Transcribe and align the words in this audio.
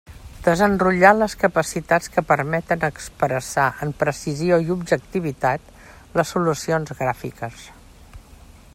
Desenrotllar 0.45 1.11
les 1.17 1.35
capacitats 1.43 2.09
que 2.15 2.23
permeten 2.31 2.87
expressar 2.87 3.67
amb 3.87 3.99
precisió 4.01 4.59
i 4.67 4.73
objectivitat 4.79 5.71
les 6.21 6.35
solucions 6.37 6.99
gràfiques. 7.05 7.71